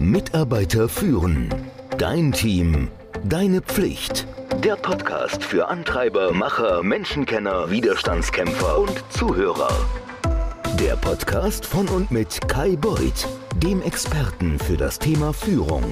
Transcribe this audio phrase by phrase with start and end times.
[0.00, 1.54] Mitarbeiter führen.
[1.98, 2.88] Dein Team.
[3.22, 4.26] Deine Pflicht.
[4.64, 9.68] Der Podcast für Antreiber, Macher, Menschenkenner, Widerstandskämpfer und Zuhörer.
[10.80, 13.28] Der Podcast von und mit Kai Beuth,
[13.62, 15.84] dem Experten für das Thema Führung.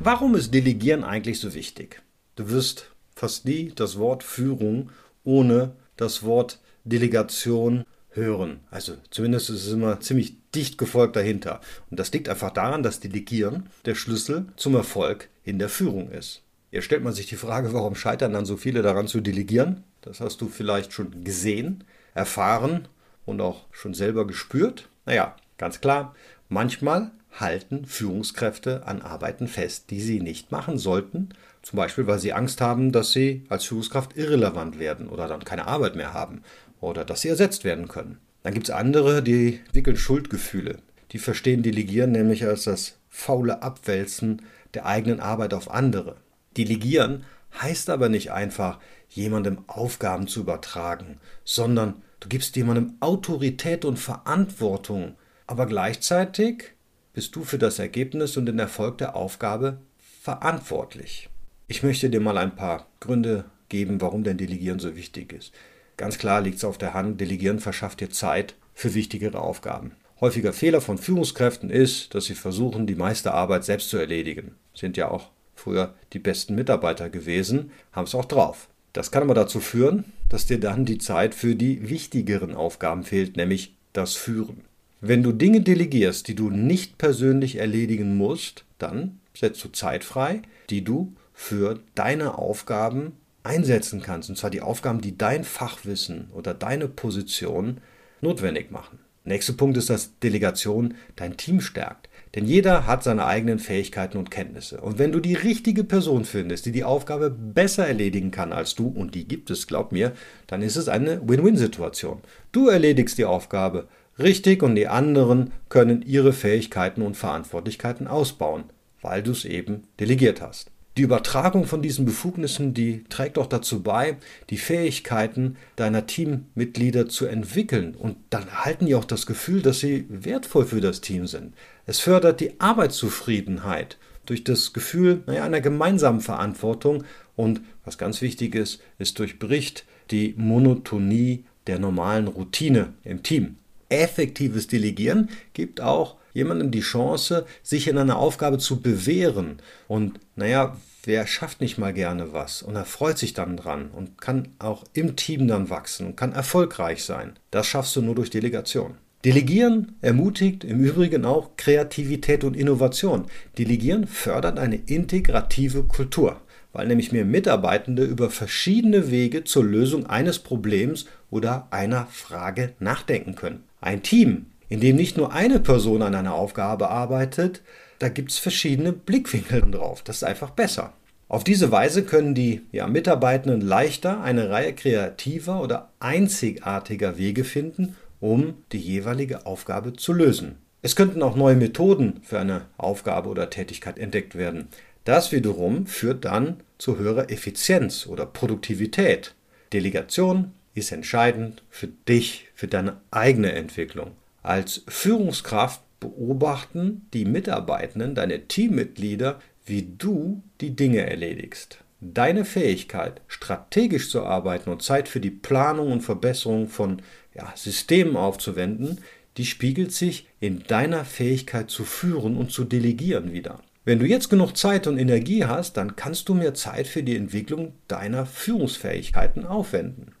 [0.00, 2.02] Warum ist Delegieren eigentlich so wichtig?
[2.34, 4.90] Du wirst fast nie das Wort Führung
[5.22, 8.58] ohne das Wort Delegation hören.
[8.72, 11.60] Also zumindest ist es immer ziemlich dicht gefolgt dahinter.
[11.90, 16.42] Und das liegt einfach daran, dass Delegieren der Schlüssel zum Erfolg in der Führung ist.
[16.70, 19.84] Jetzt stellt man sich die Frage, warum scheitern dann so viele daran zu delegieren?
[20.00, 22.88] Das hast du vielleicht schon gesehen, erfahren
[23.24, 24.88] und auch schon selber gespürt.
[25.06, 26.14] Naja, ganz klar,
[26.48, 31.30] manchmal halten Führungskräfte an Arbeiten fest, die sie nicht machen sollten,
[31.62, 35.66] zum Beispiel weil sie Angst haben, dass sie als Führungskraft irrelevant werden oder dann keine
[35.66, 36.42] Arbeit mehr haben
[36.80, 38.18] oder dass sie ersetzt werden können.
[38.44, 40.78] Dann gibt es andere, die entwickeln Schuldgefühle.
[41.10, 44.42] Die verstehen Delegieren nämlich als das faule Abwälzen
[44.74, 46.16] der eigenen Arbeit auf andere.
[46.56, 47.24] Delegieren
[47.60, 48.78] heißt aber nicht einfach,
[49.08, 56.74] jemandem Aufgaben zu übertragen, sondern du gibst jemandem Autorität und Verantwortung, aber gleichzeitig
[57.14, 59.78] bist du für das Ergebnis und den Erfolg der Aufgabe
[60.20, 61.30] verantwortlich.
[61.66, 65.54] Ich möchte dir mal ein paar Gründe geben, warum denn Delegieren so wichtig ist.
[65.96, 69.92] Ganz klar liegt es auf der Hand, Delegieren verschafft dir Zeit für wichtigere Aufgaben.
[70.20, 74.54] Häufiger Fehler von Führungskräften ist, dass sie versuchen, die meiste Arbeit selbst zu erledigen.
[74.74, 78.68] Sind ja auch früher die besten Mitarbeiter gewesen, haben es auch drauf.
[78.92, 83.36] Das kann aber dazu führen, dass dir dann die Zeit für die wichtigeren Aufgaben fehlt,
[83.36, 84.62] nämlich das Führen.
[85.00, 90.42] Wenn du Dinge delegierst, die du nicht persönlich erledigen musst, dann setzt du Zeit frei,
[90.70, 93.12] die du für deine Aufgaben
[93.44, 94.28] einsetzen kannst.
[94.28, 97.80] Und zwar die Aufgaben, die dein Fachwissen oder deine Position
[98.20, 98.98] notwendig machen.
[99.26, 102.10] Nächster Punkt ist, dass Delegation dein Team stärkt.
[102.34, 104.80] Denn jeder hat seine eigenen Fähigkeiten und Kenntnisse.
[104.80, 108.88] Und wenn du die richtige Person findest, die die Aufgabe besser erledigen kann als du,
[108.88, 110.12] und die gibt es, glaub mir,
[110.46, 112.20] dann ist es eine Win-Win-Situation.
[112.52, 113.88] Du erledigst die Aufgabe
[114.18, 118.64] richtig und die anderen können ihre Fähigkeiten und Verantwortlichkeiten ausbauen,
[119.00, 120.70] weil du es eben delegiert hast.
[120.96, 124.16] Die Übertragung von diesen Befugnissen, die trägt auch dazu bei,
[124.50, 127.96] die Fähigkeiten deiner Teammitglieder zu entwickeln.
[127.96, 131.54] Und dann halten die auch das Gefühl, dass sie wertvoll für das Team sind.
[131.84, 137.02] Es fördert die Arbeitszufriedenheit durch das Gefühl naja, einer gemeinsamen Verantwortung.
[137.34, 143.56] Und was ganz wichtig ist, es durchbricht die Monotonie der normalen Routine im Team.
[143.88, 149.62] Effektives Delegieren gibt auch jemandem die Chance, sich in einer Aufgabe zu bewähren.
[149.88, 154.20] Und naja, wer schafft nicht mal gerne was und er freut sich dann dran und
[154.20, 157.34] kann auch im Team dann wachsen und kann erfolgreich sein.
[157.50, 158.96] Das schaffst du nur durch Delegation.
[159.24, 163.24] Delegieren ermutigt im Übrigen auch Kreativität und Innovation.
[163.56, 166.42] Delegieren fördert eine integrative Kultur,
[166.74, 173.34] weil nämlich mehr Mitarbeitende über verschiedene Wege zur Lösung eines Problems oder einer Frage nachdenken
[173.34, 173.64] können.
[173.80, 177.62] Ein Team, in dem nicht nur eine Person an einer Aufgabe arbeitet,
[178.00, 180.02] da gibt es verschiedene Blickwinkel drauf.
[180.02, 180.94] Das ist einfach besser.
[181.28, 187.94] Auf diese Weise können die ja, Mitarbeitenden leichter eine Reihe kreativer oder einzigartiger Wege finden,
[188.18, 190.56] um die jeweilige Aufgabe zu lösen.
[190.82, 194.66] Es könnten auch neue Methoden für eine Aufgabe oder Tätigkeit entdeckt werden.
[195.04, 199.36] Das wiederum führt dann zu höherer Effizienz oder Produktivität.
[199.72, 204.16] Delegation ist entscheidend für dich, für deine eigene Entwicklung.
[204.44, 211.78] Als Führungskraft beobachten die Mitarbeitenden, deine Teammitglieder, wie du die Dinge erledigst.
[212.02, 217.00] Deine Fähigkeit, strategisch zu arbeiten und Zeit für die Planung und Verbesserung von
[217.34, 219.00] ja, Systemen aufzuwenden,
[219.38, 223.60] die spiegelt sich in deiner Fähigkeit zu führen und zu delegieren wieder.
[223.86, 227.16] Wenn du jetzt genug Zeit und Energie hast, dann kannst du mehr Zeit für die
[227.16, 230.13] Entwicklung deiner Führungsfähigkeiten aufwenden.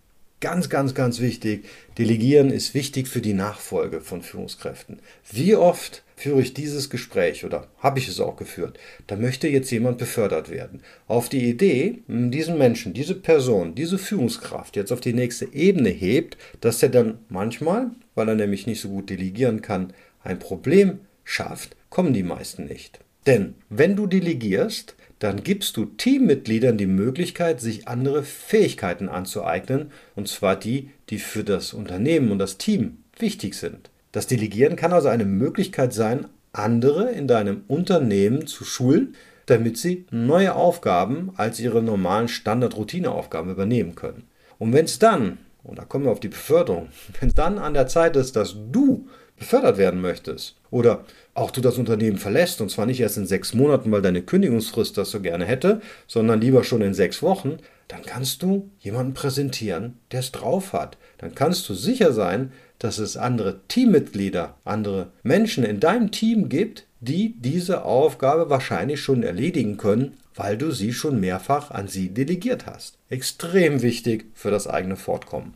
[0.44, 1.64] Ganz, ganz, ganz wichtig.
[1.96, 4.98] Delegieren ist wichtig für die Nachfolge von Führungskräften.
[5.32, 8.78] Wie oft führe ich dieses Gespräch oder habe ich es auch geführt?
[9.06, 10.82] Da möchte jetzt jemand befördert werden.
[11.08, 16.36] Auf die Idee, diesen Menschen, diese Person, diese Führungskraft jetzt auf die nächste Ebene hebt,
[16.60, 21.74] dass er dann manchmal, weil er nämlich nicht so gut delegieren kann, ein Problem schafft,
[21.88, 23.00] kommen die meisten nicht.
[23.26, 24.94] Denn wenn du delegierst,
[25.24, 31.44] dann gibst du Teammitgliedern die Möglichkeit, sich andere Fähigkeiten anzueignen, und zwar die, die für
[31.44, 33.88] das Unternehmen und das Team wichtig sind.
[34.12, 39.14] Das Delegieren kann also eine Möglichkeit sein, andere in deinem Unternehmen zu schulen,
[39.46, 44.24] damit sie neue Aufgaben als ihre normalen Standard-Routineaufgaben übernehmen können.
[44.58, 46.88] Und wenn es dann, und da kommen wir auf die Beförderung,
[47.18, 50.56] wenn es dann an der Zeit ist, dass du befördert werden möchtest.
[50.70, 51.04] Oder
[51.34, 54.96] auch du das Unternehmen verlässt und zwar nicht erst in sechs Monaten, weil deine Kündigungsfrist
[54.96, 57.58] das so gerne hätte, sondern lieber schon in sechs Wochen,
[57.88, 60.96] dann kannst du jemanden präsentieren, der es drauf hat.
[61.18, 66.86] Dann kannst du sicher sein, dass es andere Teammitglieder, andere Menschen in deinem Team gibt,
[67.00, 72.66] die diese Aufgabe wahrscheinlich schon erledigen können, weil du sie schon mehrfach an sie delegiert
[72.66, 72.98] hast.
[73.08, 75.54] Extrem wichtig für das eigene Fortkommen.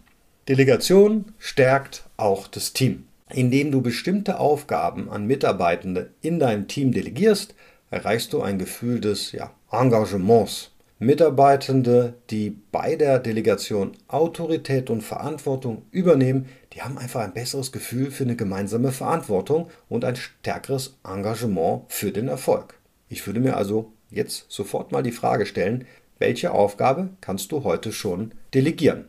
[0.48, 3.07] Delegation stärkt auch das Team.
[3.34, 7.54] Indem du bestimmte Aufgaben an Mitarbeitende in deinem Team delegierst,
[7.90, 10.70] erreichst du ein Gefühl des ja, Engagements.
[11.00, 18.10] Mitarbeitende, die bei der Delegation Autorität und Verantwortung übernehmen, die haben einfach ein besseres Gefühl
[18.10, 22.74] für eine gemeinsame Verantwortung und ein stärkeres Engagement für den Erfolg.
[23.08, 25.86] Ich würde mir also jetzt sofort mal die Frage stellen,
[26.18, 29.04] welche Aufgabe kannst du heute schon delegieren?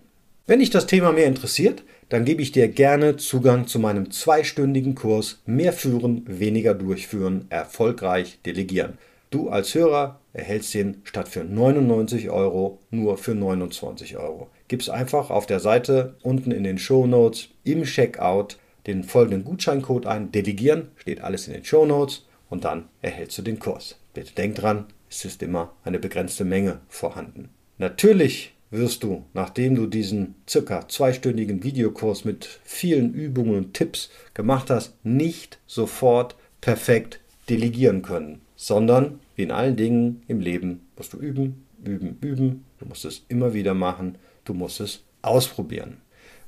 [0.49, 4.95] Wenn dich das Thema mehr interessiert, dann gebe ich dir gerne Zugang zu meinem zweistündigen
[4.95, 8.97] Kurs Mehr führen, weniger durchführen, erfolgreich delegieren.
[9.29, 14.49] Du als Hörer erhältst den statt für 99 Euro nur für 29 Euro.
[14.67, 18.57] Gib's einfach auf der Seite unten in den Show Notes im Checkout
[18.87, 20.31] den folgenden Gutscheincode ein.
[20.31, 23.99] Delegieren steht alles in den Show Notes und dann erhältst du den Kurs.
[24.15, 27.49] Bitte denk dran, es ist immer eine begrenzte Menge vorhanden.
[27.77, 34.69] Natürlich wirst du, nachdem du diesen circa zweistündigen Videokurs mit vielen Übungen und Tipps gemacht
[34.69, 37.19] hast, nicht sofort perfekt
[37.49, 42.65] delegieren können, sondern wie in allen Dingen im Leben musst du üben, üben, üben.
[42.77, 44.17] Du musst es immer wieder machen.
[44.45, 45.97] Du musst es ausprobieren.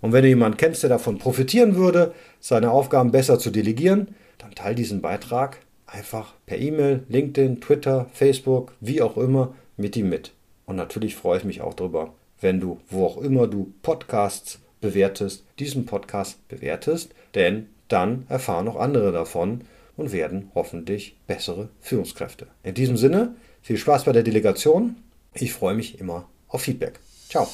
[0.01, 4.09] Und wenn du jemanden kennst, der davon profitieren würde, seine Aufgaben besser zu delegieren,
[4.39, 10.09] dann teile diesen Beitrag einfach per E-Mail, LinkedIn, Twitter, Facebook, wie auch immer, mit ihm
[10.09, 10.31] mit.
[10.71, 15.43] Und natürlich freue ich mich auch darüber, wenn du, wo auch immer du Podcasts bewertest,
[15.59, 19.65] diesen Podcast bewertest, denn dann erfahren noch andere davon
[19.97, 22.47] und werden hoffentlich bessere Führungskräfte.
[22.63, 24.95] In diesem Sinne, viel Spaß bei der Delegation.
[25.33, 27.01] Ich freue mich immer auf Feedback.
[27.27, 27.49] Ciao.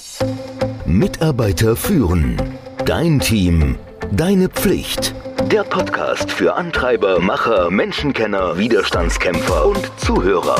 [0.86, 2.40] Mitarbeiter führen.
[2.86, 3.78] Dein Team.
[4.12, 5.16] Deine Pflicht.
[5.52, 10.60] Der Podcast für Antreiber, Macher, Menschenkenner, Widerstandskämpfer und Zuhörer.